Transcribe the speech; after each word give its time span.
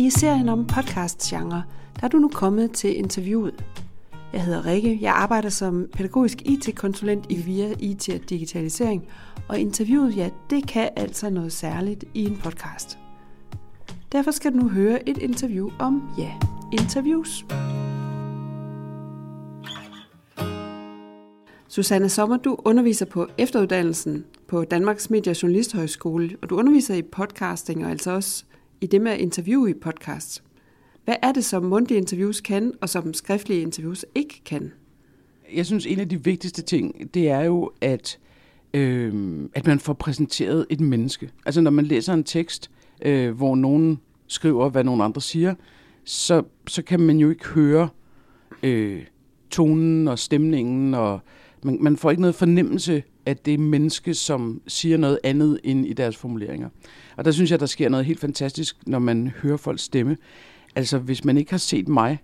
I 0.00 0.10
serien 0.10 0.48
om 0.48 0.66
podcast-genre, 0.66 1.62
der 1.96 2.04
er 2.04 2.08
du 2.08 2.18
nu 2.18 2.28
kommet 2.28 2.72
til 2.72 2.98
interviewet. 2.98 3.64
Jeg 4.32 4.44
hedder 4.44 4.66
Rikke. 4.66 4.98
Jeg 5.00 5.12
arbejder 5.12 5.48
som 5.48 5.86
pædagogisk 5.92 6.42
IT-konsulent 6.42 7.26
i 7.28 7.36
VIA 7.36 7.74
IT 7.78 8.08
og 8.08 8.30
Digitalisering, 8.30 9.08
og 9.48 9.58
interviewet, 9.58 10.16
ja, 10.16 10.30
det 10.50 10.66
kan 10.68 10.90
altså 10.96 11.30
noget 11.30 11.52
særligt 11.52 12.04
i 12.14 12.24
en 12.24 12.36
podcast. 12.36 12.98
Derfor 14.12 14.30
skal 14.30 14.52
du 14.52 14.56
nu 14.56 14.68
høre 14.68 15.08
et 15.08 15.18
interview 15.18 15.70
om, 15.78 16.02
ja, 16.18 16.32
interviews. 16.72 17.44
Susanne 21.68 22.08
Sommer, 22.08 22.36
du 22.36 22.56
underviser 22.64 23.06
på 23.06 23.26
efteruddannelsen 23.38 24.24
på 24.48 24.64
Danmarks 24.64 25.10
Medie- 25.10 25.30
og 25.30 25.42
Journalisthøjskole, 25.42 26.36
og 26.42 26.50
du 26.50 26.56
underviser 26.56 26.94
i 26.94 27.02
podcasting 27.02 27.84
og 27.84 27.90
altså 27.90 28.10
også 28.10 28.44
i 28.80 28.86
det 28.86 29.00
med 29.00 29.12
at 29.12 29.20
interviewe 29.20 29.70
i 29.70 29.74
podcast. 29.74 30.42
Hvad 31.04 31.14
er 31.22 31.32
det, 31.32 31.44
som 31.44 31.64
mundtlige 31.64 31.98
interviews 31.98 32.40
kan, 32.40 32.72
og 32.80 32.88
som 32.88 33.14
skriftlige 33.14 33.60
interviews 33.60 34.06
ikke 34.14 34.42
kan? 34.44 34.72
Jeg 35.54 35.66
synes, 35.66 35.86
en 35.86 36.00
af 36.00 36.08
de 36.08 36.24
vigtigste 36.24 36.62
ting, 36.62 37.14
det 37.14 37.28
er 37.28 37.40
jo, 37.40 37.70
at, 37.80 38.18
øh, 38.74 39.40
at 39.54 39.66
man 39.66 39.78
får 39.78 39.92
præsenteret 39.92 40.66
et 40.70 40.80
menneske. 40.80 41.30
Altså 41.46 41.60
når 41.60 41.70
man 41.70 41.84
læser 41.84 42.14
en 42.14 42.24
tekst, 42.24 42.70
øh, 43.02 43.36
hvor 43.36 43.56
nogen 43.56 44.00
skriver, 44.26 44.68
hvad 44.68 44.84
nogen 44.84 45.00
andre 45.00 45.20
siger, 45.20 45.54
så, 46.04 46.42
så 46.66 46.82
kan 46.82 47.00
man 47.00 47.18
jo 47.18 47.30
ikke 47.30 47.46
høre 47.46 47.88
øh, 48.62 49.02
tonen 49.50 50.08
og 50.08 50.18
stemningen, 50.18 50.94
og 50.94 51.20
man, 51.62 51.78
man 51.80 51.96
får 51.96 52.10
ikke 52.10 52.20
noget 52.20 52.34
fornemmelse 52.34 53.02
af 53.26 53.36
det 53.36 53.60
menneske, 53.60 54.14
som 54.14 54.62
siger 54.66 54.96
noget 54.96 55.18
andet 55.24 55.60
end 55.64 55.86
i 55.86 55.92
deres 55.92 56.16
formuleringer. 56.16 56.68
Og 57.16 57.24
der 57.24 57.30
synes 57.30 57.50
jeg, 57.50 57.60
der 57.60 57.66
sker 57.66 57.88
noget 57.88 58.06
helt 58.06 58.20
fantastisk, 58.20 58.76
når 58.86 58.98
man 58.98 59.32
hører 59.42 59.56
folks 59.56 59.82
stemme. 59.82 60.16
Altså, 60.76 60.98
hvis 60.98 61.24
man 61.24 61.38
ikke 61.38 61.50
har 61.50 61.58
set 61.58 61.88
mig, 61.88 62.18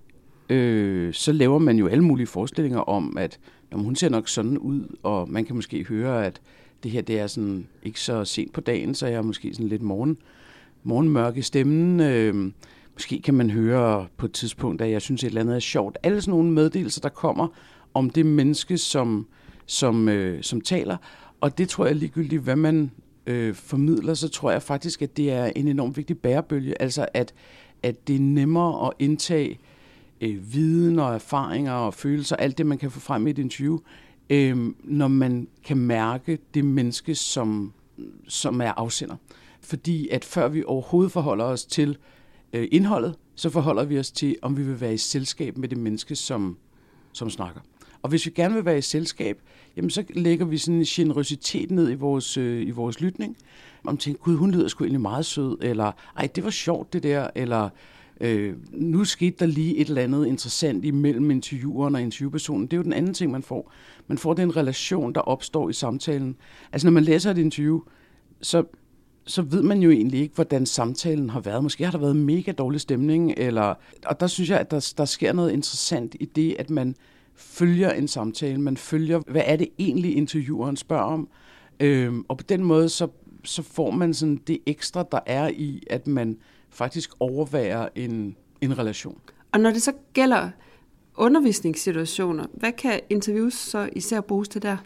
øh, 0.51 1.15
så 1.15 1.33
laver 1.33 1.59
man 1.59 1.79
jo 1.79 1.87
alle 1.87 2.05
mulige 2.05 2.27
forestillinger 2.27 2.79
om, 2.79 3.17
at 3.19 3.39
når 3.71 3.79
hun 3.79 3.97
ser 3.97 4.09
nok 4.09 4.29
sådan 4.29 4.59
ud, 4.59 4.97
og 5.03 5.31
man 5.31 5.45
kan 5.45 5.57
måske 5.57 5.85
høre, 5.85 6.27
at 6.27 6.41
det 6.83 6.91
her 6.91 7.03
det 7.03 7.19
er 7.21 7.27
sådan 7.27 7.67
ikke 7.83 8.01
så 8.01 8.25
sent 8.25 8.53
på 8.53 8.61
dagen, 8.61 8.95
så 8.95 9.07
jeg 9.07 9.17
er 9.17 9.23
måske 9.23 9.55
sådan 9.55 9.69
lidt 9.69 9.83
morgen, 9.83 10.17
morgenmørk 10.83 11.37
i 11.37 11.43
stemmen. 11.43 12.01
Øh, 12.01 12.53
måske 12.95 13.23
kan 13.23 13.35
man 13.35 13.51
høre 13.51 14.07
på 14.17 14.27
et 14.27 14.33
tidspunkt, 14.33 14.83
at 14.83 14.91
jeg 14.91 15.03
synes, 15.03 15.25
et 15.25 15.29
eller 15.29 15.41
andet 15.41 15.57
er 15.57 15.61
sjovt. 15.61 15.99
Alle 16.03 16.21
sådan 16.21 16.31
nogle 16.31 16.53
meddelelser, 16.53 17.01
der 17.01 17.09
kommer 17.09 17.49
om 17.97 18.11
det 18.11 18.27
menneske, 18.27 18.79
som, 18.79 19.27
som, 19.67 20.09
øh, 20.09 20.43
som 20.43 20.61
taler. 20.61 20.97
Og 21.41 21.59
det 21.59 21.69
tror 21.69 21.87
jeg 21.87 21.97
ligegyldigt, 21.97 22.43
hvad 22.43 22.57
man 22.57 22.91
øh, 23.27 23.55
formidler, 23.55 24.15
så 24.15 24.29
tror 24.29 24.51
jeg 24.51 24.63
faktisk, 24.63 25.03
at 25.03 25.17
det 25.17 25.33
er 25.33 25.47
en 25.47 25.69
enormt 25.69 25.97
vigtig 25.97 26.19
bærebølge. 26.19 26.83
Altså 26.83 27.07
at, 27.15 27.35
at 27.83 28.09
det 28.09 28.17
er 28.17 28.21
nemmere 28.21 28.87
at 28.87 28.93
indtage 28.99 29.59
øh, 30.21 30.53
viden 30.53 30.99
og 30.99 31.15
erfaringer 31.15 31.73
og 31.73 31.95
følelser, 31.95 32.37
alt 32.37 32.59
det, 32.59 32.67
man 32.67 32.79
kan 32.79 32.91
få 32.91 33.01
frem 33.01 33.27
i 33.27 33.31
et 33.31 33.39
interview, 33.39 33.79
øh, 34.31 34.73
når 34.85 35.09
man 35.09 35.49
kan 35.65 35.77
mærke 35.77 36.39
det 36.55 36.65
menneske, 36.65 37.15
som, 37.15 37.73
som 38.29 38.61
er 38.61 38.73
afsender. 38.77 39.17
Fordi 39.61 40.09
at 40.09 40.25
før 40.25 40.49
vi 40.49 40.65
overhovedet 40.67 41.13
forholder 41.13 41.45
os 41.45 41.65
til 41.65 41.99
øh, 42.53 42.69
indholdet, 42.73 43.15
så 43.35 43.51
forholder 43.51 43.85
vi 43.85 43.99
os 43.99 44.11
til, 44.11 44.37
om 44.43 44.57
vi 44.57 44.63
vil 44.63 44.81
være 44.81 44.95
i 44.95 44.97
selskab 44.97 45.59
med 45.59 45.69
det 45.69 45.79
menneske, 45.79 46.17
som, 46.17 46.57
som 47.13 47.31
snakker. 47.31 47.61
Og 48.07 48.11
hvis 48.11 48.27
vi 48.27 48.31
gerne 48.31 48.55
vil 48.55 48.65
være 48.65 48.79
i 48.79 48.83
selskab, 48.83 49.39
jamen 49.77 49.91
så 49.91 50.05
lægger 50.11 50.45
vi 50.45 50.59
sådan 50.59 50.75
en 50.75 50.85
generøsitet 50.85 51.71
ned 51.71 51.91
i 51.91 51.95
vores, 51.95 52.37
øh, 52.37 52.67
i 52.67 52.71
vores 52.71 53.01
lytning. 53.01 53.37
Om 53.85 53.97
tænker, 53.97 54.21
gud, 54.21 54.37
hun 54.37 54.51
lyder 54.51 54.69
sgu 54.69 54.85
egentlig 54.85 55.01
meget 55.01 55.27
sød, 55.27 55.59
eller 55.63 55.93
ej, 56.17 56.29
det 56.35 56.45
var 56.45 56.51
sjovt 56.51 56.93
det 56.93 57.03
der, 57.03 57.31
eller 57.35 57.69
øh, 58.21 58.55
nu 58.73 59.05
skete 59.05 59.37
der 59.39 59.47
lige 59.47 59.77
et 59.77 59.89
eller 59.89 60.03
andet 60.03 60.27
interessant 60.27 60.85
imellem 60.85 61.31
intervieweren 61.31 61.95
og 61.95 62.03
interviewpersonen. 62.03 62.67
Det 62.67 62.73
er 62.73 62.77
jo 62.77 62.83
den 62.83 62.93
anden 62.93 63.15
ting, 63.15 63.33
man 63.33 63.43
får. 63.43 63.73
Man 64.07 64.19
får 64.19 64.35
den 64.35 64.57
relation, 64.57 65.13
der 65.15 65.21
opstår 65.21 65.69
i 65.69 65.73
samtalen. 65.73 66.37
Altså 66.73 66.87
når 66.87 66.93
man 66.93 67.05
læser 67.05 67.31
et 67.31 67.39
interview, 67.39 67.81
så 68.43 68.65
så 69.25 69.43
ved 69.43 69.63
man 69.63 69.83
jo 69.83 69.91
egentlig 69.91 70.21
ikke, 70.21 70.35
hvordan 70.35 70.67
samtalen 70.67 71.31
har 71.31 71.41
været. 71.41 71.63
Måske 71.63 71.85
har 71.85 71.91
der 71.91 71.99
været 71.99 72.17
mega 72.17 72.53
dårlig 72.53 72.81
stemning, 72.81 73.35
eller, 73.37 73.75
og 74.07 74.21
der 74.21 74.27
synes 74.27 74.51
jeg, 74.51 74.61
at 74.61 74.71
der, 74.71 74.93
der 74.99 75.05
sker 75.05 75.33
noget 75.33 75.53
interessant 75.53 76.17
i 76.21 76.25
det, 76.25 76.57
at 76.59 76.71
man 76.71 76.95
følger 77.37 77.91
en 77.91 78.09
samtale, 78.09 78.61
man 78.61 78.77
følger, 78.77 79.21
hvad 79.27 79.43
er 79.45 79.57
det 79.57 79.69
egentlig 79.79 80.17
intervieweren 80.17 80.77
spørger 80.77 81.05
om, 81.05 81.29
øhm, 81.81 82.25
og 82.29 82.39
på 82.39 82.45
den 82.49 82.65
måde, 82.65 82.89
så, 82.89 83.09
så 83.45 83.63
får 83.63 83.91
man 83.91 84.15
sådan 84.15 84.41
det 84.47 84.59
ekstra, 84.67 85.07
der 85.13 85.21
er 85.27 85.49
i, 85.49 85.83
at 85.91 86.07
man 86.07 86.39
faktisk 86.71 87.11
overværer 87.21 87.89
en, 87.95 88.37
en 88.61 88.79
relation. 88.79 89.21
Og 89.53 89.61
når 89.61 89.71
det 89.71 89.83
så 89.83 89.93
gælder 90.13 90.51
undervisningssituationer, 91.17 92.47
hvad 92.55 92.73
kan 92.73 93.01
interviews 93.11 93.55
så 93.55 93.89
især 93.93 94.21
bruges 94.21 94.49
til 94.49 94.63
der? 94.63 94.77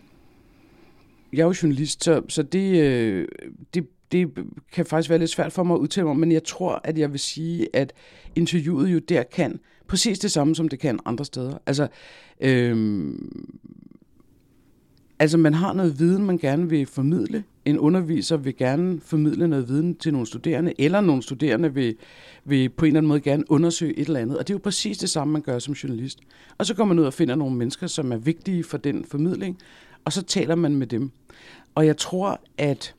Jeg 1.32 1.40
er 1.40 1.44
jo 1.46 1.54
journalist, 1.62 2.04
så, 2.04 2.22
så 2.28 2.42
det, 2.42 2.80
øh, 2.82 3.28
det, 3.74 3.86
det 4.12 4.30
kan 4.72 4.86
faktisk 4.86 5.10
være 5.10 5.18
lidt 5.18 5.30
svært 5.30 5.52
for 5.52 5.62
mig 5.62 5.74
at 5.74 5.78
udtale 5.78 6.06
mig, 6.06 6.16
men 6.16 6.32
jeg 6.32 6.44
tror, 6.44 6.80
at 6.84 6.98
jeg 6.98 7.12
vil 7.12 7.20
sige, 7.20 7.68
at 7.72 7.92
interviewet 8.34 8.88
jo 8.92 8.98
der 8.98 9.22
kan 9.22 9.60
præcis 9.90 10.18
det 10.18 10.32
samme, 10.32 10.54
som 10.54 10.68
det 10.68 10.78
kan 10.78 10.98
andre 11.04 11.24
steder. 11.24 11.58
Altså, 11.66 11.88
øhm, 12.40 13.44
altså 15.18 15.38
man 15.38 15.54
har 15.54 15.72
noget 15.72 15.98
viden, 15.98 16.24
man 16.24 16.38
gerne 16.38 16.68
vil 16.68 16.86
formidle. 16.86 17.44
En 17.64 17.78
underviser 17.78 18.36
vil 18.36 18.56
gerne 18.56 19.00
formidle 19.00 19.48
noget 19.48 19.68
viden 19.68 19.94
til 19.94 20.12
nogle 20.12 20.26
studerende, 20.26 20.74
eller 20.78 21.00
nogle 21.00 21.22
studerende 21.22 21.74
vil, 21.74 21.96
vil 22.44 22.68
på 22.68 22.84
en 22.84 22.86
eller 22.86 22.98
anden 22.98 23.08
måde 23.08 23.20
gerne 23.20 23.50
undersøge 23.50 23.98
et 23.98 24.06
eller 24.06 24.20
andet. 24.20 24.38
Og 24.38 24.48
det 24.48 24.52
er 24.52 24.54
jo 24.54 24.60
præcis 24.64 24.98
det 24.98 25.10
samme, 25.10 25.32
man 25.32 25.42
gør 25.42 25.58
som 25.58 25.74
journalist. 25.74 26.18
Og 26.58 26.66
så 26.66 26.74
går 26.74 26.84
man 26.84 26.98
ud 26.98 27.04
og 27.04 27.14
finder 27.14 27.34
nogle 27.34 27.56
mennesker, 27.56 27.86
som 27.86 28.12
er 28.12 28.16
vigtige 28.16 28.64
for 28.64 28.78
den 28.78 29.04
formidling, 29.04 29.58
og 30.04 30.12
så 30.12 30.22
taler 30.22 30.54
man 30.54 30.76
med 30.76 30.86
dem. 30.86 31.10
Og 31.74 31.86
jeg 31.86 31.96
tror, 31.96 32.40
at 32.58 32.94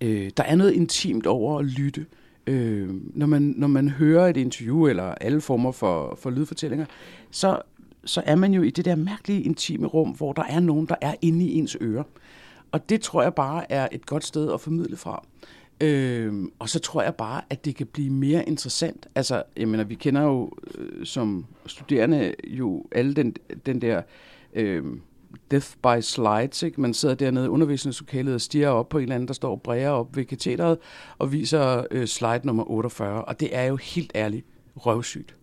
øh, 0.00 0.30
der 0.36 0.42
er 0.42 0.56
noget 0.56 0.72
intimt 0.72 1.26
over 1.26 1.58
at 1.58 1.64
lytte. 1.64 2.00
Øh, 2.00 2.21
øh, 2.46 2.90
når, 3.14 3.26
man, 3.26 3.54
når 3.56 3.66
man 3.66 3.88
hører 3.88 4.28
et 4.28 4.36
interview 4.36 4.86
eller 4.86 5.04
alle 5.04 5.40
former 5.40 5.72
for, 5.72 6.14
for 6.20 6.30
lydfortællinger, 6.30 6.86
så, 7.30 7.62
så 8.04 8.22
er 8.26 8.34
man 8.34 8.54
jo 8.54 8.62
i 8.62 8.70
det 8.70 8.84
der 8.84 8.96
mærkelige 8.96 9.42
intime 9.42 9.86
rum, 9.86 10.10
hvor 10.10 10.32
der 10.32 10.44
er 10.44 10.60
nogen, 10.60 10.86
der 10.86 10.94
er 11.00 11.14
inde 11.22 11.44
i 11.44 11.58
ens 11.58 11.76
ører. 11.80 12.04
Og 12.72 12.88
det 12.88 13.00
tror 13.00 13.22
jeg 13.22 13.34
bare 13.34 13.72
er 13.72 13.88
et 13.92 14.06
godt 14.06 14.24
sted 14.24 14.52
at 14.52 14.60
formidle 14.60 14.96
fra. 14.96 15.24
Øh, 15.80 16.44
og 16.58 16.68
så 16.68 16.78
tror 16.78 17.02
jeg 17.02 17.14
bare, 17.14 17.42
at 17.50 17.64
det 17.64 17.76
kan 17.76 17.86
blive 17.86 18.10
mere 18.10 18.48
interessant. 18.48 19.06
Altså, 19.14 19.42
jeg 19.56 19.68
mener, 19.68 19.84
vi 19.84 19.94
kender 19.94 20.22
jo 20.22 20.52
øh, 20.78 21.06
som 21.06 21.46
studerende 21.66 22.34
jo 22.44 22.84
alle 22.92 23.14
den, 23.14 23.36
den 23.66 23.80
der... 23.80 24.02
Øh, 24.54 24.84
death 25.50 25.68
by 25.82 26.00
slides. 26.00 26.62
Ikke? 26.62 26.80
Man 26.80 26.94
sidder 26.94 27.14
dernede 27.14 27.44
i 27.44 27.48
undervisningslokalet 27.48 28.34
og 28.34 28.40
stiger 28.40 28.68
op 28.68 28.88
på 28.88 28.98
en 28.98 29.02
eller 29.02 29.14
anden, 29.14 29.28
der 29.28 29.34
står 29.34 29.56
bræger 29.56 29.90
op 29.90 30.16
ved 30.16 30.24
katedret 30.24 30.78
og 31.18 31.32
viser 31.32 31.84
øh, 31.90 32.06
slide 32.06 32.40
nummer 32.44 32.70
48. 32.70 33.24
Og 33.24 33.40
det 33.40 33.56
er 33.56 33.64
jo 33.64 33.76
helt 33.76 34.12
ærligt 34.14 34.46
røvsygt. 34.76 35.36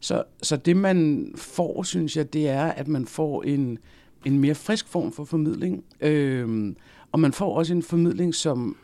Så, 0.00 0.22
så 0.42 0.56
det 0.56 0.76
man 0.76 1.30
får, 1.36 1.82
synes 1.82 2.16
jeg, 2.16 2.32
det 2.32 2.48
er, 2.48 2.64
at 2.64 2.88
man 2.88 3.06
får 3.06 3.42
en, 3.42 3.78
en 4.24 4.38
mere 4.38 4.54
frisk 4.54 4.88
form 4.88 5.12
for 5.12 5.24
formidling. 5.24 5.84
Øh, 6.00 6.74
og 7.12 7.20
man 7.20 7.32
får 7.32 7.56
også 7.56 7.74
en 7.74 7.82
formidling, 7.82 8.34
som 8.34 8.76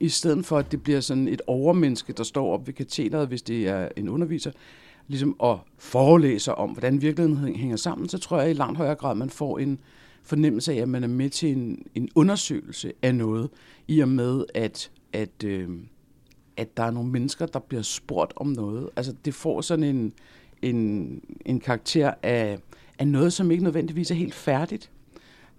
i 0.00 0.08
stedet 0.08 0.46
for, 0.46 0.58
at 0.58 0.72
det 0.72 0.82
bliver 0.82 1.00
sådan 1.00 1.28
et 1.28 1.42
overmenneske, 1.46 2.12
der 2.12 2.22
står 2.22 2.52
op 2.52 2.66
ved 2.66 2.74
katedret, 2.74 3.28
hvis 3.28 3.42
det 3.42 3.68
er 3.68 3.88
en 3.96 4.08
underviser, 4.08 4.50
ligesom 5.10 5.36
at 5.42 5.56
forelæse 5.78 6.54
om, 6.54 6.70
hvordan 6.70 7.02
virkeligheden 7.02 7.56
hænger 7.56 7.76
sammen, 7.76 8.08
så 8.08 8.18
tror 8.18 8.40
jeg 8.40 8.50
i 8.50 8.54
langt 8.54 8.76
højere 8.76 8.94
grad, 8.94 9.14
man 9.14 9.30
får 9.30 9.58
en 9.58 9.78
fornemmelse 10.22 10.72
af, 10.72 10.76
at 10.76 10.88
man 10.88 11.04
er 11.04 11.08
med 11.08 11.30
til 11.30 11.48
en, 11.56 11.86
en 11.94 12.08
undersøgelse 12.14 12.92
af 13.02 13.14
noget, 13.14 13.50
i 13.88 14.00
og 14.00 14.08
med, 14.08 14.44
at, 14.54 14.90
at, 15.12 15.44
øh, 15.44 15.68
at 16.56 16.76
der 16.76 16.82
er 16.82 16.90
nogle 16.90 17.10
mennesker, 17.10 17.46
der 17.46 17.58
bliver 17.58 17.82
spurgt 17.82 18.32
om 18.36 18.46
noget. 18.46 18.90
Altså 18.96 19.14
det 19.24 19.34
får 19.34 19.60
sådan 19.60 19.84
en, 19.84 20.12
en, 20.62 21.20
en 21.46 21.60
karakter 21.60 22.14
af, 22.22 22.58
af 22.98 23.08
noget, 23.08 23.32
som 23.32 23.50
ikke 23.50 23.64
nødvendigvis 23.64 24.10
er 24.10 24.14
helt 24.14 24.34
færdigt. 24.34 24.90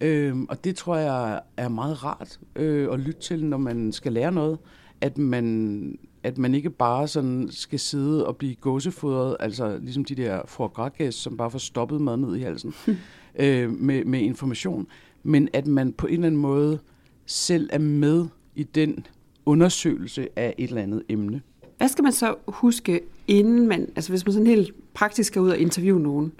Øh, 0.01 0.35
og 0.49 0.63
det 0.63 0.75
tror 0.75 0.95
jeg 0.95 1.41
er 1.57 1.69
meget 1.69 2.03
rart 2.03 2.39
øh, 2.55 2.93
at 2.93 2.99
lytte 2.99 3.21
til, 3.21 3.45
når 3.45 3.57
man 3.57 3.91
skal 3.91 4.13
lære 4.13 4.31
noget, 4.31 4.57
at 5.01 5.17
man 5.17 5.97
at 6.23 6.37
man 6.37 6.55
ikke 6.55 6.69
bare 6.69 7.07
sådan 7.07 7.47
skal 7.51 7.79
sidde 7.79 8.27
og 8.27 8.37
blive 8.37 8.55
gåsefodret, 8.55 9.37
altså 9.39 9.77
ligesom 9.81 10.05
de 10.05 10.15
der 10.15 10.41
foie 10.45 11.11
som 11.11 11.37
bare 11.37 11.51
får 11.51 11.59
stoppet 11.59 12.01
mad 12.01 12.17
ned 12.17 12.35
i 12.35 12.41
halsen, 12.41 12.73
øh, 13.39 13.71
med, 13.71 14.05
med 14.05 14.19
information, 14.19 14.87
men 15.23 15.49
at 15.53 15.67
man 15.67 15.93
på 15.93 16.07
en 16.07 16.13
eller 16.13 16.27
anden 16.27 16.41
måde 16.41 16.79
selv 17.25 17.69
er 17.73 17.79
med 17.79 18.25
i 18.55 18.63
den 18.63 19.05
undersøgelse 19.45 20.27
af 20.35 20.55
et 20.57 20.67
eller 20.67 20.81
andet 20.81 21.03
emne. 21.09 21.41
Hvad 21.77 21.87
skal 21.87 22.03
man 22.03 22.13
så 22.13 22.35
huske, 22.47 23.01
inden 23.27 23.67
man, 23.67 23.89
altså 23.95 24.11
hvis 24.11 24.25
man 24.25 24.33
sådan 24.33 24.47
helt 24.47 24.93
praktisk 24.93 25.27
skal 25.27 25.41
ud 25.41 25.49
og 25.49 25.57
interviewe 25.57 25.99
nogen? 25.99 26.31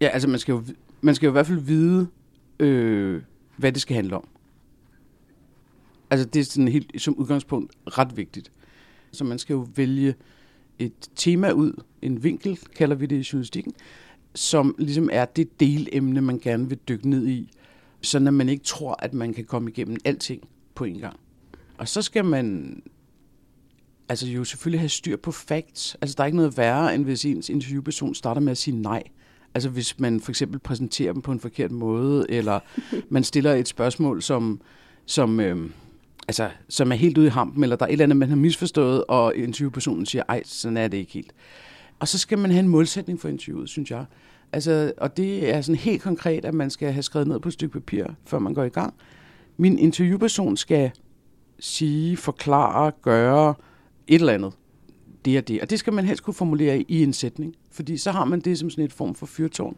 Ja, 0.00 0.08
altså 0.08 0.28
man 0.28 0.38
skal 0.38 0.52
jo, 0.52 0.62
man 1.00 1.14
skal 1.14 1.26
jo 1.26 1.30
i 1.30 1.32
hvert 1.32 1.46
fald 1.46 1.60
vide, 1.60 2.06
øh, 2.60 3.22
hvad 3.56 3.72
det 3.72 3.82
skal 3.82 3.96
handle 3.96 4.16
om. 4.16 4.28
Altså 6.10 6.28
det 6.28 6.40
er 6.40 6.44
sådan 6.44 6.68
helt 6.68 7.02
som 7.02 7.14
udgangspunkt 7.14 7.72
ret 7.86 8.16
vigtigt. 8.16 8.52
Så 9.12 9.24
man 9.24 9.38
skal 9.38 9.54
jo 9.54 9.66
vælge 9.76 10.14
et 10.78 11.10
tema 11.16 11.50
ud, 11.50 11.82
en 12.02 12.22
vinkel, 12.22 12.58
kalder 12.76 12.96
vi 12.96 13.06
det 13.06 13.16
i 13.16 13.28
journalistikken, 13.32 13.72
som 14.34 14.74
ligesom 14.78 15.08
er 15.12 15.24
det 15.24 15.60
delemne, 15.60 16.20
man 16.20 16.38
gerne 16.38 16.68
vil 16.68 16.78
dykke 16.88 17.10
ned 17.10 17.26
i, 17.28 17.52
så 18.00 18.18
når 18.18 18.30
man 18.30 18.48
ikke 18.48 18.64
tror, 18.64 18.96
at 18.98 19.14
man 19.14 19.34
kan 19.34 19.44
komme 19.44 19.70
igennem 19.70 19.96
alting 20.04 20.48
på 20.74 20.84
en 20.84 20.98
gang. 20.98 21.16
Og 21.78 21.88
så 21.88 22.02
skal 22.02 22.24
man 22.24 22.76
altså 24.08 24.26
jo 24.26 24.44
selvfølgelig 24.44 24.80
have 24.80 24.88
styr 24.88 25.16
på 25.16 25.32
facts. 25.32 25.96
Altså 26.00 26.14
der 26.16 26.22
er 26.22 26.26
ikke 26.26 26.36
noget 26.36 26.56
værre, 26.56 26.94
end 26.94 27.04
hvis 27.04 27.24
ens 27.24 27.48
interviewperson 27.48 28.14
starter 28.14 28.40
med 28.40 28.50
at 28.50 28.58
sige 28.58 28.76
nej. 28.76 29.02
Altså 29.54 29.68
hvis 29.68 30.00
man 30.00 30.20
for 30.20 30.32
eksempel 30.32 30.58
præsenterer 30.58 31.12
dem 31.12 31.22
på 31.22 31.32
en 31.32 31.40
forkert 31.40 31.70
måde, 31.70 32.26
eller 32.28 32.60
man 33.08 33.24
stiller 33.24 33.54
et 33.54 33.68
spørgsmål, 33.68 34.22
som, 34.22 34.60
som, 35.06 35.40
øh, 35.40 35.70
altså, 36.28 36.50
som 36.68 36.92
er 36.92 36.96
helt 36.96 37.18
ude 37.18 37.26
i 37.26 37.30
hampen, 37.30 37.62
eller 37.62 37.76
der 37.76 37.84
er 37.84 37.88
et 37.88 37.92
eller 37.92 38.04
andet, 38.04 38.16
man 38.16 38.28
har 38.28 38.36
misforstået, 38.36 39.04
og 39.04 39.36
interviewpersonen 39.36 40.06
siger, 40.06 40.22
ej, 40.28 40.42
sådan 40.44 40.76
er 40.76 40.88
det 40.88 40.98
ikke 40.98 41.12
helt. 41.12 41.32
Og 42.00 42.08
så 42.08 42.18
skal 42.18 42.38
man 42.38 42.50
have 42.50 42.60
en 42.60 42.68
målsætning 42.68 43.20
for 43.20 43.28
interviewet, 43.28 43.68
synes 43.68 43.90
jeg. 43.90 44.04
Altså, 44.52 44.92
og 44.96 45.16
det 45.16 45.54
er 45.54 45.60
sådan 45.60 45.78
helt 45.78 46.02
konkret, 46.02 46.44
at 46.44 46.54
man 46.54 46.70
skal 46.70 46.92
have 46.92 47.02
skrevet 47.02 47.28
ned 47.28 47.40
på 47.40 47.48
et 47.48 47.52
stykke 47.52 47.72
papir, 47.72 48.04
før 48.24 48.38
man 48.38 48.54
går 48.54 48.64
i 48.64 48.68
gang. 48.68 48.94
Min 49.56 49.78
interviewperson 49.78 50.56
skal 50.56 50.90
sige, 51.58 52.16
forklare, 52.16 52.92
gøre 53.02 53.54
et 54.06 54.20
eller 54.20 54.32
andet. 54.32 54.52
Det 55.24 55.38
og 55.38 55.48
det. 55.48 55.60
Og 55.60 55.70
det 55.70 55.78
skal 55.78 55.92
man 55.92 56.04
helst 56.04 56.22
kunne 56.22 56.34
formulere 56.34 56.80
i 56.88 57.02
en 57.02 57.12
sætning. 57.12 57.54
Fordi 57.70 57.96
så 57.96 58.10
har 58.10 58.24
man 58.24 58.40
det 58.40 58.58
som 58.58 58.70
sådan 58.70 58.84
et 58.84 58.92
form 58.92 59.14
for 59.14 59.26
fyrtårn 59.26 59.76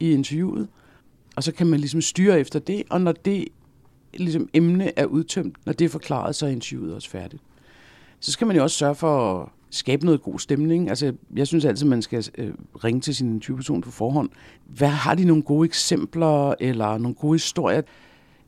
i 0.00 0.10
interviewet. 0.10 0.68
Og 1.36 1.44
så 1.44 1.52
kan 1.52 1.66
man 1.66 1.80
ligesom 1.80 2.00
styre 2.00 2.40
efter 2.40 2.58
det, 2.58 2.82
og 2.90 3.00
når 3.00 3.12
det 3.12 3.48
ligesom 4.18 4.48
emne 4.54 4.98
er 4.98 5.04
udtømt, 5.04 5.56
når 5.66 5.72
det 5.72 5.84
er 5.84 5.88
forklaret, 5.88 6.34
så 6.34 6.46
er 6.46 6.50
interviewet 6.50 6.94
også 6.94 7.10
færdigt. 7.10 7.42
Så 8.20 8.32
skal 8.32 8.46
man 8.46 8.56
jo 8.56 8.62
også 8.62 8.76
sørge 8.76 8.94
for 8.94 9.42
at 9.42 9.48
skabe 9.70 10.04
noget 10.04 10.22
god 10.22 10.38
stemning. 10.38 10.88
Altså, 10.88 11.12
jeg 11.36 11.46
synes 11.46 11.64
altid, 11.64 11.86
man 11.86 12.02
skal 12.02 12.26
øh, 12.38 12.54
ringe 12.84 13.00
til 13.00 13.14
sin 13.14 13.34
interviewperson 13.34 13.80
på 13.80 13.90
forhånd. 13.90 14.30
Hvad 14.66 14.88
har 14.88 15.14
de 15.14 15.24
nogle 15.24 15.42
gode 15.42 15.66
eksempler, 15.66 16.54
eller 16.60 16.98
nogle 16.98 17.14
gode 17.14 17.34
historier? 17.34 17.82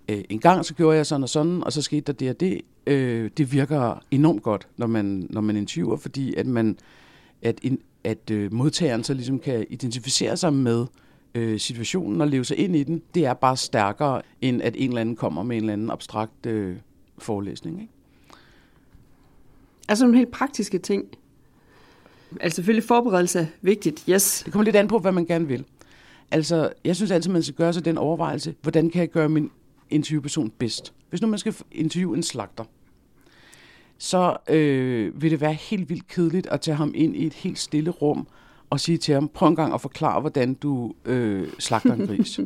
Øh, 0.08 0.24
en 0.28 0.38
gang 0.38 0.64
så 0.64 0.74
gjorde 0.74 0.96
jeg 0.96 1.06
sådan 1.06 1.22
og 1.22 1.28
sådan, 1.28 1.64
og 1.64 1.72
så 1.72 1.82
skete 1.82 2.00
der 2.00 2.12
det 2.12 2.30
og 2.30 2.40
det. 2.40 2.60
Øh, 2.86 3.30
det 3.36 3.52
virker 3.52 4.02
enormt 4.10 4.42
godt, 4.42 4.68
når 4.76 4.86
man, 4.86 5.26
når 5.30 5.40
man 5.40 5.56
interviewer, 5.56 5.96
fordi 5.96 6.34
at 6.34 6.46
man 6.46 6.78
at, 7.42 7.58
in, 7.62 7.78
at 8.04 8.30
øh, 8.30 8.52
modtageren 8.52 9.04
så 9.04 9.14
ligesom 9.14 9.38
kan 9.38 9.66
identificere 9.70 10.36
sig 10.36 10.52
med 10.52 10.86
øh, 11.34 11.60
situationen 11.60 12.20
og 12.20 12.28
leve 12.28 12.44
sig 12.44 12.56
ind 12.58 12.76
i 12.76 12.82
den. 12.82 13.02
Det 13.14 13.26
er 13.26 13.34
bare 13.34 13.56
stærkere, 13.56 14.22
end 14.40 14.62
at 14.62 14.74
en 14.76 14.88
eller 14.88 15.00
anden 15.00 15.16
kommer 15.16 15.42
med 15.42 15.56
en 15.56 15.62
eller 15.62 15.72
anden 15.72 15.90
abstrakt 15.90 16.46
øh, 16.46 16.76
forelæsning. 17.18 17.80
Ikke? 17.80 17.92
Altså 19.88 20.04
nogle 20.04 20.18
helt 20.18 20.30
praktiske 20.30 20.78
ting. 20.78 21.04
Altså 22.40 22.56
selvfølgelig 22.56 22.84
forberedelse 22.84 23.38
er 23.38 23.46
vigtigt, 23.62 24.04
yes. 24.10 24.42
Det 24.44 24.52
kommer 24.52 24.64
lidt 24.64 24.76
an 24.76 24.88
på, 24.88 24.98
hvad 24.98 25.12
man 25.12 25.26
gerne 25.26 25.48
vil. 25.48 25.64
Altså, 26.30 26.72
jeg 26.84 26.96
synes 26.96 27.10
altid, 27.10 27.30
man 27.30 27.42
skal 27.42 27.54
gøre 27.54 27.72
sig 27.72 27.84
den 27.84 27.98
overvejelse, 27.98 28.54
hvordan 28.62 28.90
kan 28.90 29.00
jeg 29.00 29.08
gøre 29.10 29.28
min 29.28 29.50
interviewperson 29.90 30.50
bedst? 30.50 30.92
Hvis 31.10 31.22
nu 31.22 31.28
man 31.28 31.38
skal 31.38 31.54
interviewe 31.72 32.16
en 32.16 32.22
slagter, 32.22 32.64
så 33.98 34.36
øh, 34.48 35.22
vil 35.22 35.30
det 35.30 35.40
være 35.40 35.54
helt 35.54 35.88
vildt 35.88 36.08
kedeligt 36.08 36.46
at 36.46 36.60
tage 36.60 36.74
ham 36.74 36.92
ind 36.94 37.16
i 37.16 37.26
et 37.26 37.34
helt 37.34 37.58
stille 37.58 37.90
rum 37.90 38.26
og 38.70 38.80
sige 38.80 38.98
til 38.98 39.14
ham, 39.14 39.28
prøv 39.28 39.48
en 39.48 39.56
gang 39.56 39.74
at 39.74 39.80
forklare, 39.80 40.20
hvordan 40.20 40.54
du 40.54 40.94
øh, 41.04 41.48
slagter 41.58 41.92
en 41.92 42.06
gris. 42.06 42.40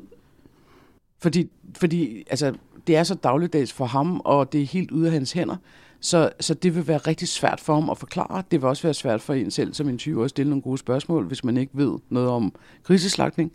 fordi, 1.22 1.50
fordi 1.76 2.24
altså, 2.30 2.54
det 2.86 2.96
er 2.96 3.02
så 3.02 3.14
dagligdags 3.14 3.72
for 3.72 3.84
ham, 3.84 4.20
og 4.24 4.52
det 4.52 4.62
er 4.62 4.66
helt 4.66 4.90
ude 4.90 5.06
af 5.06 5.12
hans 5.12 5.32
hænder, 5.32 5.56
så, 6.00 6.30
så 6.40 6.54
det 6.54 6.74
vil 6.74 6.88
være 6.88 6.98
rigtig 6.98 7.28
svært 7.28 7.60
for 7.60 7.74
ham 7.74 7.90
at 7.90 7.98
forklare. 7.98 8.42
Det 8.50 8.62
vil 8.62 8.69
også 8.69 8.82
være 8.82 8.94
svært 8.94 9.20
for 9.20 9.34
en 9.34 9.50
selv 9.50 9.74
som 9.74 9.88
interviewer 9.88 10.24
at 10.24 10.30
stille 10.30 10.50
nogle 10.50 10.62
gode 10.62 10.78
spørgsmål, 10.78 11.26
hvis 11.26 11.44
man 11.44 11.56
ikke 11.56 11.72
ved 11.74 11.98
noget 12.10 12.28
om 12.28 12.54
griseslagtning. 12.82 13.52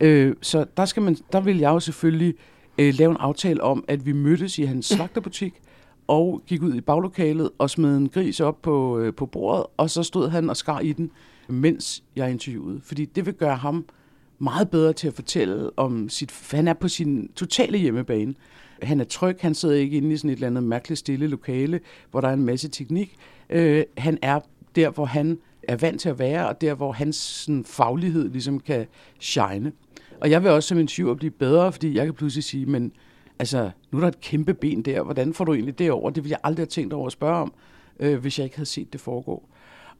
Øh, 0.00 0.36
så 0.42 0.66
der, 0.76 0.84
skal 0.84 1.02
man, 1.02 1.16
der 1.32 1.40
vil 1.40 1.58
jeg 1.58 1.68
jo 1.68 1.80
selvfølgelig 1.80 2.34
øh, 2.78 2.94
lave 2.94 3.10
en 3.10 3.16
aftale 3.16 3.62
om, 3.62 3.84
at 3.88 4.06
vi 4.06 4.12
mødtes 4.12 4.58
i 4.58 4.62
hans 4.62 4.86
slagterbutik, 4.86 5.54
og 6.08 6.42
gik 6.46 6.62
ud 6.62 6.74
i 6.74 6.80
baglokalet 6.80 7.50
og 7.58 7.70
smed 7.70 7.96
en 7.96 8.08
gris 8.08 8.40
op 8.40 8.62
på, 8.62 8.98
øh, 8.98 9.14
på 9.14 9.26
bordet, 9.26 9.66
og 9.76 9.90
så 9.90 10.02
stod 10.02 10.28
han 10.28 10.50
og 10.50 10.56
skar 10.56 10.80
i 10.80 10.92
den, 10.92 11.10
mens 11.48 12.04
jeg 12.16 12.30
interviewede. 12.30 12.80
Fordi 12.82 13.04
det 13.04 13.26
vil 13.26 13.34
gøre 13.34 13.56
ham 13.56 13.84
meget 14.38 14.70
bedre 14.70 14.92
til 14.92 15.08
at 15.08 15.14
fortælle 15.14 15.70
om 15.78 16.08
sit... 16.08 16.48
Han 16.50 16.68
er 16.68 16.74
på 16.74 16.88
sin 16.88 17.30
totale 17.36 17.78
hjemmebane. 17.78 18.34
Han 18.82 19.00
er 19.00 19.04
tryg, 19.04 19.36
han 19.40 19.54
sidder 19.54 19.74
ikke 19.74 19.96
inde 19.96 20.12
i 20.12 20.16
sådan 20.16 20.30
et 20.30 20.34
eller 20.34 20.46
andet 20.46 20.62
mærkeligt 20.62 20.98
stille 20.98 21.26
lokale, 21.26 21.80
hvor 22.10 22.20
der 22.20 22.28
er 22.28 22.32
en 22.32 22.44
masse 22.44 22.68
teknik. 22.68 23.16
Øh, 23.50 23.84
han 23.98 24.18
er 24.22 24.40
der, 24.76 24.90
hvor 24.90 25.04
han 25.04 25.38
er 25.62 25.76
vant 25.76 26.00
til 26.00 26.08
at 26.08 26.18
være, 26.18 26.48
og 26.48 26.60
der, 26.60 26.74
hvor 26.74 26.92
hans 26.92 27.16
sådan, 27.16 27.64
faglighed 27.64 28.28
ligesom 28.28 28.60
kan 28.60 28.86
shine. 29.18 29.72
Og 30.20 30.30
jeg 30.30 30.42
vil 30.42 30.50
også 30.50 30.68
som 30.68 30.78
interviewer 30.78 31.14
blive 31.14 31.30
bedre, 31.30 31.72
fordi 31.72 31.96
jeg 31.96 32.04
kan 32.04 32.14
pludselig 32.14 32.44
sige, 32.44 32.66
men 32.66 32.92
altså, 33.38 33.70
nu 33.90 33.98
er 33.98 34.00
der 34.00 34.08
et 34.08 34.20
kæmpe 34.20 34.54
ben 34.54 34.82
der, 34.82 35.02
hvordan 35.02 35.34
får 35.34 35.44
du 35.44 35.54
egentlig 35.54 35.78
det 35.78 35.90
over? 35.90 36.10
Det 36.10 36.24
ville 36.24 36.32
jeg 36.32 36.40
aldrig 36.44 36.60
have 36.60 36.66
tænkt 36.66 36.92
over 36.92 37.06
at 37.06 37.12
spørge 37.12 37.36
om, 37.36 37.52
øh, 38.00 38.18
hvis 38.18 38.38
jeg 38.38 38.44
ikke 38.44 38.56
havde 38.56 38.68
set 38.68 38.92
det 38.92 39.00
foregå. 39.00 39.48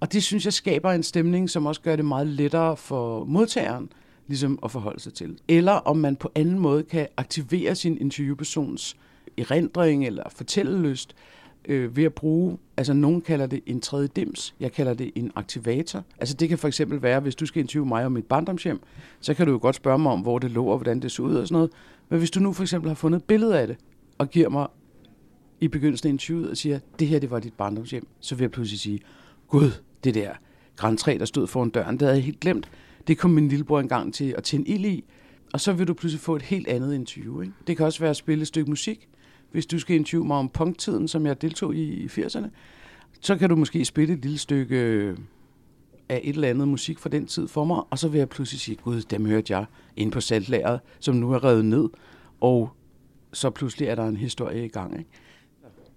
Og 0.01 0.13
det 0.13 0.23
synes 0.23 0.45
jeg 0.45 0.53
skaber 0.53 0.91
en 0.91 1.03
stemning, 1.03 1.51
som 1.51 1.67
også 1.67 1.81
gør 1.81 1.97
det 1.97 2.05
meget 2.05 2.27
lettere 2.27 2.77
for 2.77 3.25
modtageren 3.25 3.93
ligesom 4.27 4.59
at 4.65 4.71
forholde 4.71 5.01
sig 5.01 5.15
til. 5.15 5.39
Eller 5.49 5.73
om 5.73 5.97
man 5.97 6.17
på 6.17 6.33
anden 6.35 6.59
måde 6.59 6.83
kan 6.83 7.07
aktivere 7.17 7.75
sin 7.75 7.99
interviewpersons 8.01 8.97
erindring 9.39 10.07
eller 10.07 10.23
fortællelyst 10.29 11.15
øh, 11.65 11.97
ved 11.97 12.05
at 12.05 12.15
bruge, 12.15 12.59
altså 12.77 12.93
nogen 12.93 13.21
kalder 13.21 13.47
det 13.47 13.61
en 13.67 13.81
tredje 13.81 14.09
dims, 14.17 14.55
jeg 14.61 14.73
kalder 14.73 14.95
det 14.95 15.11
en 15.15 15.33
aktivator. 15.35 16.05
Altså 16.19 16.35
det 16.35 16.49
kan 16.49 16.59
for 16.59 16.69
eksempel 16.69 17.03
være, 17.03 17.21
hvis 17.21 17.35
du 17.35 17.47
skal 17.47 17.61
interviewe 17.61 17.89
mig 17.89 18.07
om 18.07 18.13
mit 18.13 18.25
barndomshjem, 18.25 18.81
så 19.21 19.35
kan 19.35 19.47
du 19.47 19.53
jo 19.53 19.59
godt 19.63 19.77
spørge 19.77 19.99
mig 19.99 20.13
om, 20.13 20.21
hvor 20.21 20.39
det 20.39 20.51
lå 20.51 20.67
og 20.67 20.77
hvordan 20.77 21.01
det 21.01 21.13
så 21.13 21.23
ud 21.23 21.35
og 21.35 21.49
sådan 21.49 21.55
noget. 21.55 21.71
Men 22.09 22.19
hvis 22.19 22.31
du 22.31 22.41
nu 22.41 22.53
for 22.53 22.63
eksempel 22.63 22.89
har 22.89 22.95
fundet 22.95 23.19
et 23.19 23.25
billede 23.25 23.61
af 23.61 23.67
det, 23.67 23.77
og 24.19 24.31
giver 24.31 24.49
mig 24.49 24.67
i 25.61 25.69
begyndelsen 25.69 26.09
af 26.09 26.13
interviewet 26.13 26.51
og 26.51 26.57
siger, 26.57 26.79
det 26.99 27.09
her 27.09 27.19
det 27.19 27.31
var 27.31 27.41
dit 27.41 27.55
barndomshjem, 27.55 28.07
så 28.21 28.35
vil 28.35 28.43
jeg 28.43 28.51
pludselig 28.51 28.81
sige, 28.81 29.01
gud, 29.49 29.71
det 30.05 30.15
der 30.15 30.33
græntræ, 30.77 31.17
der 31.19 31.25
stod 31.25 31.47
foran 31.47 31.71
døren, 31.71 31.95
det 31.95 32.03
havde 32.03 32.17
jeg 32.17 32.25
helt 32.25 32.41
glemt. 32.41 32.71
Det 33.07 33.19
kom 33.19 33.31
min 33.31 33.49
lillebror 33.49 33.81
engang 33.81 34.15
til 34.15 34.35
at 34.37 34.45
tænde 34.45 34.69
ild 34.69 34.85
i, 34.85 35.05
og 35.53 35.61
så 35.61 35.73
vil 35.73 35.89
du 35.89 35.95
pludselig 35.95 36.21
få 36.21 36.37
et 36.37 36.43
helt 36.43 36.69
andet 36.69 36.95
interview. 36.95 37.41
Ikke? 37.41 37.53
Det 37.67 37.77
kan 37.77 37.87
også 37.87 38.01
være 38.01 38.11
at 38.11 38.17
spille 38.17 38.43
et 38.43 38.49
stykke 38.49 38.71
musik. 38.71 39.09
Hvis 39.53 39.67
du 39.67 39.79
skal 39.79 39.97
interviewe 39.97 40.27
mig 40.27 40.37
om 40.37 40.49
punktiden, 40.49 41.09
som 41.09 41.27
jeg 41.27 41.43
deltog 41.43 41.75
i 41.75 41.83
i 41.83 42.07
80'erne, 42.07 42.47
så 43.21 43.37
kan 43.37 43.49
du 43.49 43.57
måske 43.57 43.85
spille 43.85 44.15
et 44.15 44.21
lille 44.21 44.39
stykke 44.39 44.77
øh, 44.77 45.17
af 46.09 46.21
et 46.25 46.35
eller 46.35 46.49
andet 46.49 46.69
musik 46.69 46.99
fra 46.99 47.09
den 47.09 47.27
tid 47.27 47.49
for 47.49 47.65
mig, 47.65 47.83
og 47.91 47.99
så 47.99 48.09
vil 48.09 48.19
jeg 48.19 48.29
pludselig 48.29 48.61
sige, 48.61 48.77
gud, 48.77 49.01
dem 49.01 49.27
hørte 49.27 49.53
jeg 49.53 49.65
ind 49.97 50.13
på 50.13 50.21
saltlæret, 50.21 50.81
som 51.01 51.15
nu 51.15 51.33
er 51.33 51.45
revet 51.45 51.65
ned, 51.65 51.89
og 52.41 52.71
så 53.33 53.51
pludselig 53.51 53.89
er 53.89 53.95
der 53.95 54.05
en 54.05 54.17
historie 54.17 54.65
i 54.65 54.69
gang. 54.69 54.99
Ikke? 54.99 55.11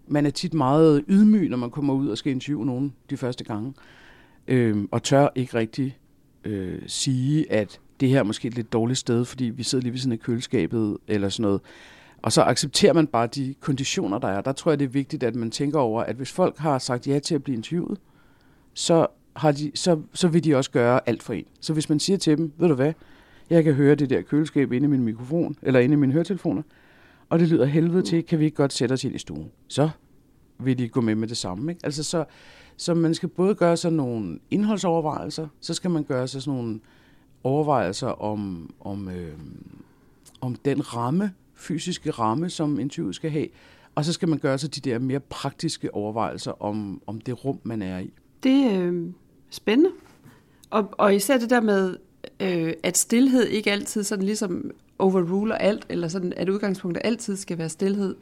Man 0.08 0.26
er 0.26 0.30
tit 0.30 0.54
meget 0.54 1.04
ydmyg, 1.08 1.50
når 1.50 1.58
man 1.58 1.70
kommer 1.72 1.94
ud 1.94 2.08
og 2.08 2.18
skal 2.18 2.32
interviewe 2.32 2.66
nogen 2.66 2.94
de 3.10 3.18
første 3.18 3.44
gange, 3.44 3.74
øh, 4.48 4.78
og 4.92 5.04
tør 5.04 5.28
ikke 5.36 5.58
rigtig 5.58 5.98
øh, 6.44 6.82
sige, 6.88 7.52
at 7.52 7.80
det 8.00 8.10
her 8.10 8.20
er 8.20 8.24
måske 8.24 8.48
et 8.48 8.56
lidt 8.56 8.74
dårligt 8.74 9.00
sted, 9.00 9.26
fordi 9.26 9.46
vi 9.46 9.64
sidder 9.64 9.82
lige 9.84 9.92
ved 9.92 10.00
siden 10.00 10.12
af 10.12 10.20
køleskabet, 10.20 10.98
eller 11.08 11.30
sådan 11.30 11.42
noget. 11.42 11.62
Og 12.22 12.32
så 12.32 12.42
accepterer 12.42 12.94
man 12.94 13.08
bare 13.08 13.28
de 13.28 13.56
konditioner, 13.60 14.20
der 14.20 14.28
er. 14.28 14.42
Der 14.42 14.52
tror 14.52 14.72
jeg, 14.72 14.80
det 14.80 14.86
er 14.86 14.90
vigtigt, 14.90 15.24
at 15.24 15.36
man 15.36 15.52
tænker 15.52 15.80
over, 15.80 16.04
at 16.04 16.16
hvis 16.16 16.32
folk 16.32 16.58
har 16.58 16.80
sagt 16.80 17.08
ja 17.08 17.20
til 17.20 17.36
at 17.36 17.44
blive 17.44 17.56
interviewet, 17.56 18.00
så, 18.74 19.08
har 19.36 19.52
de, 19.52 19.72
så, 19.76 20.02
så 20.14 20.28
vil 20.28 20.44
de 20.44 20.56
også 20.56 20.72
gøre 20.72 21.10
alt 21.10 21.24
for 21.24 21.34
en. 21.34 21.46
Så 21.60 21.74
hvis 21.74 21.90
man 21.90 22.00
siger 22.00 22.18
til 22.18 22.38
dem, 22.38 22.52
ved 22.58 22.68
du 22.68 22.76
hvad, 22.76 22.94
jeg 23.50 23.64
kan 23.64 23.74
høre 23.74 23.96
det 23.96 24.10
der 24.10 24.22
køleskab 24.22 24.72
inde 24.72 24.86
i 24.86 24.90
min 24.90 25.04
mikrofon, 25.04 25.56
eller 25.62 25.80
inde 25.80 25.94
i 25.94 25.98
mine 25.98 26.14
høretelefoner, 26.14 26.62
og 27.30 27.40
det 27.40 27.48
lyder 27.50 27.66
helvede 27.66 28.02
til, 28.02 28.24
kan 28.24 28.40
vi 28.40 28.46
ikke 28.46 28.58
godt 28.58 28.74
sætte 28.74 28.94
os 28.94 29.04
ind 29.04 29.16
i 29.16 29.18
stuen? 29.18 29.52
Så 29.68 29.90
vil 30.60 30.78
de 30.78 30.90
gå 30.90 31.02
med 31.02 31.16
med 31.16 31.28
det 31.28 31.38
samme. 31.38 31.72
Ikke? 31.72 31.82
Altså 31.84 32.04
så, 32.04 32.26
så 32.78 32.94
man 32.94 33.14
skal 33.14 33.30
både 33.30 33.56
gøre 33.56 33.78
sig 33.78 33.92
nogle 33.92 34.40
indholdsovervejelser, 34.52 35.48
så 35.60 35.74
skal 35.74 35.92
man 35.92 36.04
gøre 36.04 36.28
sig 36.28 36.42
sådan 36.42 36.58
nogle 36.58 36.80
overvejelser 37.44 38.08
om, 38.08 38.74
om, 38.80 39.10
øh, 39.10 39.34
om 40.42 40.56
den 40.56 40.96
ramme, 40.96 41.34
fysiske 41.56 42.12
ramme, 42.12 42.50
som 42.50 42.80
interviewet 42.80 43.16
skal 43.16 43.32
have, 43.32 43.48
og 43.96 44.06
så 44.06 44.14
skal 44.14 44.30
man 44.30 44.40
gøre 44.40 44.58
sig 44.58 44.76
de 44.76 44.90
der 44.90 45.00
mere 45.00 45.20
praktiske 45.20 45.94
overvejelser 45.96 46.62
om, 46.64 47.02
om 47.08 47.22
det 47.22 47.46
rum, 47.46 47.60
man 47.64 47.82
er 47.82 48.00
i. 48.00 48.14
Det 48.44 48.66
er 48.66 48.82
øh, 48.82 49.12
spændende. 49.50 49.92
Og, 50.70 50.90
og 50.92 51.16
især 51.16 51.38
det 51.38 51.50
der 51.50 51.62
med, 51.62 51.98
øh, 52.40 52.74
at 52.84 52.98
stillhed 52.98 53.44
ikke 53.44 53.72
altid 53.72 54.04
sådan 54.04 54.26
ligesom 54.26 54.72
overruler 55.00 55.56
alt, 55.56 55.86
eller 55.90 56.08
sådan, 56.08 56.34
at 56.38 56.50
udgangspunktet 56.50 57.02
altid 57.06 57.36
skal 57.36 57.58
være 57.58 57.70
stillhed. 57.70 58.16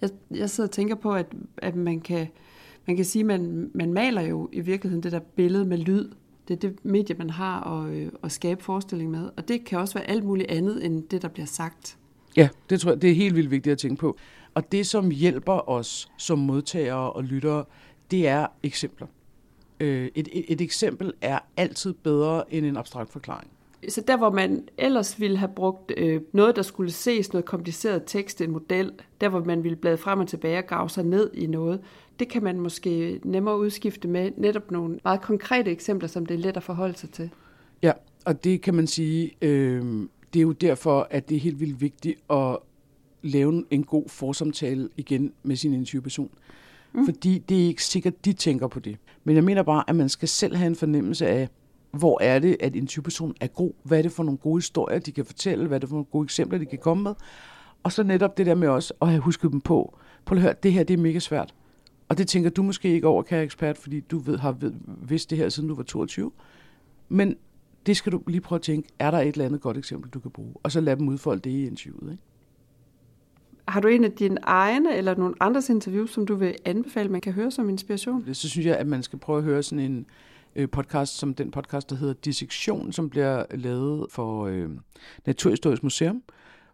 Jeg, 0.00 0.10
jeg 0.30 0.50
sidder 0.50 0.68
og 0.68 0.72
tænker 0.72 0.94
på, 0.94 1.12
at, 1.12 1.26
at 1.56 1.76
man 1.76 2.00
kan, 2.00 2.28
man 2.86 2.96
kan 2.96 3.04
sige, 3.04 3.20
at 3.20 3.26
man, 3.26 3.70
man 3.74 3.92
maler 3.92 4.22
jo 4.22 4.48
i 4.52 4.60
virkeligheden 4.60 5.02
det 5.02 5.12
der 5.12 5.20
billede 5.36 5.64
med 5.64 5.78
lyd. 5.78 6.10
Det 6.48 6.54
er 6.54 6.68
det 6.68 6.84
medie, 6.84 7.16
man 7.18 7.30
har 7.30 7.60
at, 7.60 7.92
øh, 7.94 8.08
at 8.22 8.32
skabe 8.32 8.62
forestilling 8.62 9.10
med. 9.10 9.30
Og 9.36 9.48
det 9.48 9.64
kan 9.64 9.78
også 9.78 9.94
være 9.94 10.10
alt 10.10 10.24
muligt 10.24 10.50
andet, 10.50 10.84
end 10.84 11.02
det, 11.08 11.22
der 11.22 11.28
bliver 11.28 11.46
sagt. 11.46 11.98
Ja, 12.36 12.48
det 12.70 12.80
tror 12.80 12.90
jeg, 12.90 13.02
det 13.02 13.10
er 13.10 13.14
helt 13.14 13.36
vildt 13.36 13.50
vigtigt 13.50 13.72
at 13.72 13.78
tænke 13.78 13.96
på. 13.96 14.16
Og 14.54 14.72
det, 14.72 14.86
som 14.86 15.10
hjælper 15.10 15.68
os 15.68 16.08
som 16.16 16.38
modtagere 16.38 17.12
og 17.12 17.24
lyttere, 17.24 17.64
det 18.10 18.28
er 18.28 18.46
eksempler. 18.62 19.06
Øh, 19.80 20.08
et, 20.14 20.28
et, 20.32 20.44
et 20.48 20.60
eksempel 20.60 21.12
er 21.20 21.38
altid 21.56 21.92
bedre 21.92 22.54
end 22.54 22.66
en 22.66 22.76
abstrakt 22.76 23.12
forklaring. 23.12 23.50
Så 23.88 24.00
der, 24.00 24.16
hvor 24.16 24.30
man 24.30 24.68
ellers 24.78 25.20
ville 25.20 25.36
have 25.36 25.50
brugt 25.56 25.92
øh, 25.96 26.20
noget, 26.32 26.56
der 26.56 26.62
skulle 26.62 26.90
ses, 26.90 27.32
noget 27.32 27.44
kompliceret 27.44 28.02
tekst, 28.06 28.40
en 28.40 28.50
model, 28.50 28.92
der 29.20 29.28
hvor 29.28 29.44
man 29.44 29.64
ville 29.64 29.76
blade 29.76 29.96
frem 29.96 30.20
og 30.20 30.28
tilbage 30.28 30.58
og 30.58 30.66
grave 30.66 30.90
sig 30.90 31.04
ned 31.04 31.30
i 31.34 31.46
noget, 31.46 31.80
det 32.18 32.28
kan 32.28 32.42
man 32.42 32.60
måske 32.60 33.20
nemmere 33.24 33.58
udskifte 33.58 34.08
med 34.08 34.30
netop 34.36 34.70
nogle 34.70 34.98
meget 35.04 35.20
konkrete 35.20 35.70
eksempler, 35.70 36.08
som 36.08 36.26
det 36.26 36.34
er 36.34 36.38
let 36.38 36.56
at 36.56 36.62
forholde 36.62 36.96
sig 36.98 37.10
til. 37.10 37.30
Ja, 37.82 37.92
og 38.24 38.44
det 38.44 38.62
kan 38.62 38.74
man 38.74 38.86
sige, 38.86 39.32
øh, 39.42 39.82
det 40.32 40.38
er 40.40 40.42
jo 40.42 40.52
derfor, 40.52 41.06
at 41.10 41.28
det 41.28 41.36
er 41.36 41.40
helt 41.40 41.60
vildt 41.60 41.80
vigtigt 41.80 42.20
at 42.30 42.58
lave 43.22 43.64
en 43.70 43.84
god 43.84 44.08
forsamtale 44.08 44.88
igen 44.96 45.32
med 45.42 45.56
sin 45.56 45.72
interviewperson. 45.72 46.30
Mm. 46.92 47.04
Fordi 47.04 47.38
det 47.38 47.62
er 47.62 47.66
ikke 47.66 47.84
sikkert, 47.84 48.24
de 48.24 48.32
tænker 48.32 48.66
på 48.66 48.80
det. 48.80 48.96
Men 49.24 49.36
jeg 49.36 49.44
mener 49.44 49.62
bare, 49.62 49.84
at 49.88 49.96
man 49.96 50.08
skal 50.08 50.28
selv 50.28 50.56
have 50.56 50.66
en 50.66 50.76
fornemmelse 50.76 51.26
af, 51.26 51.48
hvor 51.90 52.22
er 52.22 52.38
det, 52.38 52.56
at 52.60 52.76
en 52.76 52.88
person 53.04 53.34
er 53.40 53.46
god? 53.46 53.72
Hvad 53.82 53.98
er 53.98 54.02
det 54.02 54.12
for 54.12 54.22
nogle 54.22 54.38
gode 54.38 54.56
historier, 54.56 54.98
de 54.98 55.12
kan 55.12 55.24
fortælle? 55.24 55.66
Hvad 55.66 55.76
er 55.76 55.78
det 55.78 55.88
for 55.88 55.96
nogle 55.96 56.06
gode 56.12 56.24
eksempler, 56.24 56.58
de 56.58 56.66
kan 56.66 56.78
komme 56.78 57.02
med? 57.02 57.14
Og 57.82 57.92
så 57.92 58.02
netop 58.02 58.38
det 58.38 58.46
der 58.46 58.54
med 58.54 58.68
også 58.68 58.94
at 59.02 59.08
have 59.08 59.20
husket 59.20 59.52
dem 59.52 59.60
på. 59.60 59.98
Prøv 60.24 60.38
at 60.38 60.42
høre, 60.42 60.54
det 60.62 60.72
her 60.72 60.82
det 60.82 60.94
er 60.94 60.98
mega 60.98 61.18
svært. 61.18 61.54
Og 62.08 62.18
det 62.18 62.28
tænker 62.28 62.50
du 62.50 62.62
måske 62.62 62.88
ikke 62.88 63.06
over, 63.06 63.22
kære 63.22 63.42
ekspert, 63.42 63.78
fordi 63.78 64.00
du 64.00 64.18
ved, 64.18 64.38
har 64.38 64.52
ved, 64.52 64.72
vidst 65.02 65.30
det 65.30 65.38
her, 65.38 65.48
siden 65.48 65.68
du 65.68 65.74
var 65.74 65.82
22. 65.82 66.32
Men 67.08 67.36
det 67.86 67.96
skal 67.96 68.12
du 68.12 68.22
lige 68.26 68.40
prøve 68.40 68.56
at 68.56 68.62
tænke, 68.62 68.88
er 68.98 69.10
der 69.10 69.18
et 69.18 69.28
eller 69.28 69.44
andet 69.44 69.60
godt 69.60 69.76
eksempel, 69.76 70.10
du 70.10 70.20
kan 70.20 70.30
bruge? 70.30 70.54
Og 70.62 70.72
så 70.72 70.80
lad 70.80 70.96
dem 70.96 71.08
udfolde 71.08 71.40
det 71.40 71.50
i 71.50 71.66
interviewet. 71.66 72.12
Ikke? 72.12 72.22
Har 73.68 73.80
du 73.80 73.88
en 73.88 74.04
af 74.04 74.12
dine 74.12 74.38
egne 74.42 74.96
eller 74.96 75.14
nogle 75.14 75.34
andres 75.40 75.68
interviews, 75.68 76.10
som 76.10 76.26
du 76.26 76.34
vil 76.34 76.54
anbefale, 76.64 77.08
man 77.08 77.20
kan 77.20 77.32
høre 77.32 77.50
som 77.50 77.68
inspiration? 77.68 78.34
Så 78.34 78.48
synes 78.48 78.66
jeg, 78.66 78.76
at 78.76 78.86
man 78.86 79.02
skal 79.02 79.18
prøve 79.18 79.38
at 79.38 79.44
høre 79.44 79.62
sådan 79.62 79.84
en 79.84 80.06
øh, 80.56 80.68
podcast, 80.70 81.18
som 81.18 81.34
den 81.34 81.50
podcast, 81.50 81.90
der 81.90 81.96
hedder 81.96 82.14
Dissektion, 82.14 82.92
som 82.92 83.10
bliver 83.10 83.44
lavet 83.50 84.06
for 84.10 84.46
øh, 84.46 84.70
Naturhistorisk 85.26 85.82
Museum, 85.82 86.22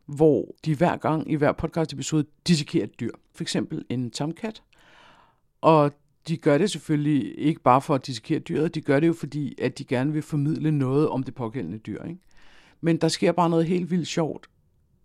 hvor 0.07 0.55
de 0.65 0.75
hver 0.75 0.97
gang 0.97 1.31
i 1.31 1.35
hver 1.35 1.53
podcast 1.53 1.93
episode 1.93 2.25
dissekerer 2.47 2.85
et 2.85 3.01
dyr. 3.01 3.13
For 3.35 3.45
eksempel 3.45 3.85
en 3.89 4.11
tamkat. 4.11 4.63
Og 5.63 5.93
de 6.29 6.37
gør 6.37 6.59
det 6.59 6.71
selvfølgelig 6.71 7.39
ikke 7.39 7.61
bare 7.61 7.81
for 7.81 7.95
at 7.95 8.07
dissekere 8.07 8.39
dyret, 8.39 8.75
de 8.75 8.81
gør 8.81 9.01
det 9.01 9.07
jo 9.07 9.13
fordi, 9.13 9.55
at 9.63 9.79
de 9.79 9.85
gerne 9.85 10.13
vil 10.13 10.23
formidle 10.23 10.71
noget 10.71 11.09
om 11.09 11.23
det 11.23 11.35
pågældende 11.35 11.79
dyr. 11.79 12.05
Ikke? 12.05 12.21
Men 12.81 12.97
der 12.97 13.09
sker 13.09 13.33
bare 13.33 13.51
noget 13.51 13.67
helt 13.67 13.91
vildt 13.91 14.09
sjovt. 14.09 14.47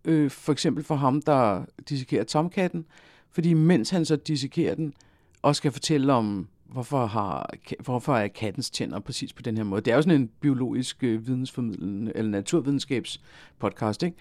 Øh, 0.05 0.31
for 0.31 0.51
eksempel 0.51 0.83
for 0.83 0.95
ham, 0.95 1.21
der 1.21 1.65
dissekerer 1.89 2.23
tomkatten, 2.23 2.85
fordi 3.31 3.53
mens 3.53 3.89
han 3.89 4.05
så 4.05 4.15
dissekerer 4.15 4.75
den, 4.75 4.93
og 5.41 5.55
skal 5.55 5.71
fortælle 5.71 6.13
om, 6.13 6.47
hvorfor, 6.65 7.05
har, 7.05 7.49
hvorfor 7.79 8.15
er 8.15 8.27
kattens 8.27 8.69
tænder 8.69 8.99
præcis 8.99 9.33
på 9.33 9.41
den 9.41 9.57
her 9.57 9.63
måde. 9.63 9.81
Det 9.81 9.91
er 9.91 9.95
jo 9.95 10.01
sådan 10.01 10.21
en 10.21 10.29
biologisk 10.41 11.03
øh, 11.03 11.27
vidensformidlende, 11.27 12.11
eller 12.15 12.31
naturvidenskabspodcast, 12.31 14.03
ikke? 14.03 14.17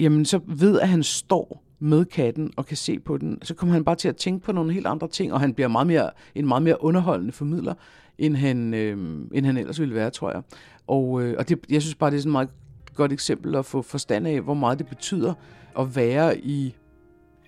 Jamen, 0.00 0.24
så 0.24 0.40
ved 0.46 0.80
at 0.80 0.88
han 0.88 1.02
står 1.02 1.62
med 1.78 2.04
katten 2.04 2.52
og 2.56 2.66
kan 2.66 2.76
se 2.76 2.98
på 2.98 3.16
den, 3.16 3.38
så 3.42 3.54
kommer 3.54 3.72
han 3.72 3.84
bare 3.84 3.96
til 3.96 4.08
at 4.08 4.16
tænke 4.16 4.44
på 4.44 4.52
nogle 4.52 4.72
helt 4.72 4.86
andre 4.86 5.08
ting, 5.08 5.32
og 5.32 5.40
han 5.40 5.54
bliver 5.54 5.68
meget 5.68 5.86
mere, 5.86 6.10
en 6.34 6.48
meget 6.48 6.62
mere 6.62 6.84
underholdende 6.84 7.32
formidler, 7.32 7.74
end 8.18 8.36
han, 8.36 8.74
øh, 8.74 8.98
end 9.32 9.46
han 9.46 9.56
ellers 9.56 9.80
ville 9.80 9.94
være, 9.94 10.10
tror 10.10 10.30
jeg. 10.30 10.42
Og, 10.86 11.22
øh, 11.22 11.34
og 11.38 11.48
det, 11.48 11.58
jeg 11.70 11.82
synes 11.82 11.94
bare, 11.94 12.10
det 12.10 12.16
er 12.16 12.20
sådan 12.20 12.30
et 12.30 12.32
meget 12.32 12.48
godt 12.94 13.12
eksempel 13.12 13.54
at 13.54 13.64
få 13.64 13.82
forstand 13.82 14.26
af, 14.26 14.40
hvor 14.40 14.54
meget 14.54 14.78
det 14.78 14.86
betyder 14.86 15.34
at 15.78 15.96
være 15.96 16.38
i, 16.38 16.74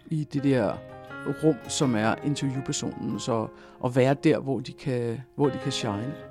i 0.06 0.25
det 0.32 0.44
der 0.44 0.75
rum, 1.44 1.54
som 1.68 1.94
er 1.94 2.14
interviewpersonen, 2.25 3.20
så 3.20 3.46
at 3.84 3.96
være 3.96 4.14
der, 4.14 4.38
hvor 4.38 4.60
de 4.60 4.72
kan, 4.72 5.20
hvor 5.37 5.49
de 5.49 5.58
kan 5.62 5.72
shine. 5.72 6.29